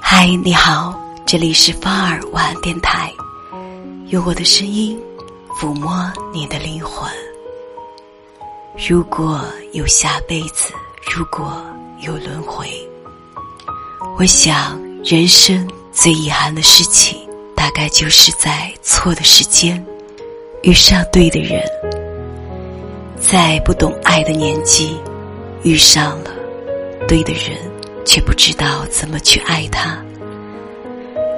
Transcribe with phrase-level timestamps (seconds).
[0.00, 3.12] 嗨，你好，这里是芳尔晚安电台，
[4.08, 5.00] 用我的声音
[5.60, 7.10] 抚摸你的灵魂。
[8.88, 10.72] 如果有下辈子，
[11.14, 11.62] 如果
[12.00, 12.66] 有轮回，
[14.18, 17.16] 我想人生最遗憾的事情，
[17.54, 19.84] 大概就是在错的时间
[20.62, 21.62] 遇上对的人，
[23.20, 24.98] 在不懂爱的年纪
[25.62, 26.30] 遇上了
[27.06, 27.56] 对的人，
[28.04, 29.96] 却不知道怎么去爱他，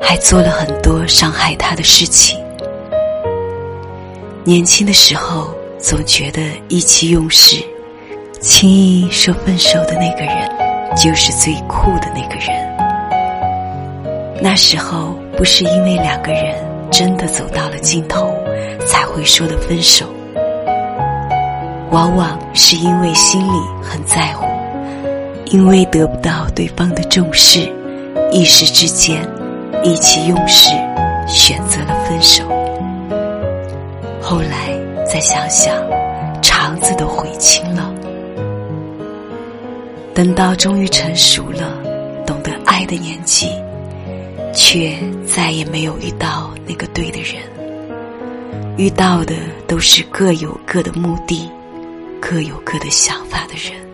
[0.00, 2.38] 还做了很多伤害他的事情。
[4.44, 7.62] 年轻的时候，总觉得意气用事，
[8.40, 10.50] 轻易说分手的那个人，
[10.96, 12.48] 就是最酷的那个人。
[14.40, 16.54] 那时候不是因为两个人
[16.90, 18.32] 真的走到了尽头
[18.86, 20.06] 才会说的分手，
[21.90, 24.46] 往往是因为心里很在乎，
[25.50, 27.72] 因为得不到对方的重视，
[28.30, 29.26] 一时之间
[29.82, 30.70] 意气用事，
[31.26, 32.44] 选择了分手。
[34.20, 35.74] 后来再想想，
[36.42, 37.94] 肠子都悔青了。
[40.14, 41.72] 等到终于成熟了，
[42.26, 43.48] 懂得爱的年纪，
[44.52, 44.92] 却
[45.26, 47.42] 再也没有遇到那个对的人。
[48.76, 49.34] 遇到的
[49.66, 51.50] 都是各有各的目的、
[52.20, 53.87] 各有各的想法的人。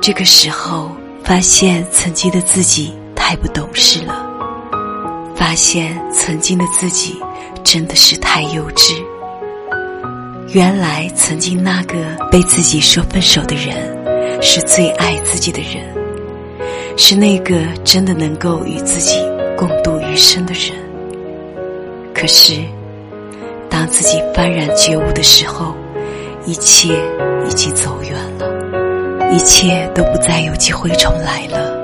[0.00, 0.90] 这个时候，
[1.22, 4.26] 发现曾经的自己太不懂事了，
[5.34, 7.20] 发现曾经的自己。
[7.64, 8.94] 真的是太幼稚。
[10.54, 11.98] 原来曾经那个
[12.30, 15.84] 被自己说分手的人，是最爱自己的人，
[16.96, 19.20] 是那个真的能够与自己
[19.54, 20.72] 共度余生的人。
[22.14, 22.54] 可是，
[23.68, 25.74] 当自己幡然觉悟的时候，
[26.46, 26.94] 一切
[27.50, 28.07] 已经走远，
[29.30, 31.76] 一切都不再有机会重来了。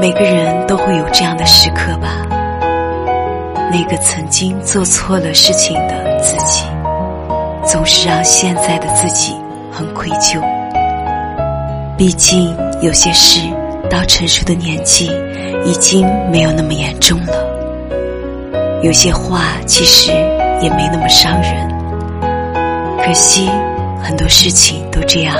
[0.00, 2.26] 每个人都会有这样的时刻吧。
[3.72, 6.64] 那个曾经做错了事情的自己，
[7.64, 9.34] 总是让现在的自己
[9.72, 10.40] 很愧疚。
[11.96, 13.40] 毕竟有些事
[13.90, 15.10] 到成熟的年纪，
[15.64, 17.34] 已经没有那么严重了；
[18.82, 20.12] 有些话其实
[20.60, 21.68] 也没那么伤人。
[23.04, 23.50] 可惜
[24.00, 25.36] 很多事情都这样，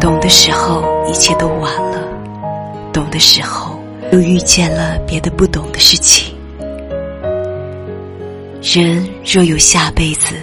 [0.00, 2.06] 懂的时候一切都晚了。
[2.92, 3.78] 懂的时候
[4.12, 6.34] 又遇见了别的不懂的事情。
[8.62, 10.34] 人若有下辈子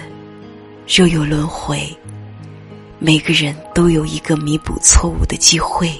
[0.88, 1.86] 若有轮回
[2.98, 5.92] 每个人都有一个弥补错误的机会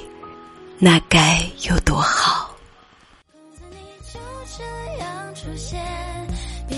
[0.79, 1.39] 那该
[1.69, 2.51] 有多好。
[3.71, 3.77] 你
[4.13, 4.19] 就
[4.57, 4.65] 这
[5.01, 5.79] 样出现
[6.71, 6.77] 也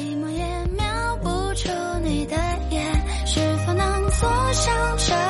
[0.77, 1.69] 描不出
[2.03, 2.37] 你的
[2.71, 5.26] 眼是否能坐上这